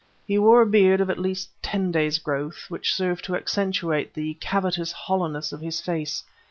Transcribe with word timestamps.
He 0.25 0.39
wore 0.39 0.63
a 0.63 0.65
beard 0.65 0.99
of 0.99 1.11
at 1.11 1.19
least 1.19 1.49
ten 1.61 1.91
days' 1.91 2.17
growth, 2.17 2.65
which 2.69 2.91
served 2.91 3.23
to 3.25 3.35
accentuate 3.35 4.15
the 4.15 4.33
cavitous 4.41 4.91
hollowness 4.91 5.51
of 5.53 5.61
his 5.61 5.79
face. 5.79 6.23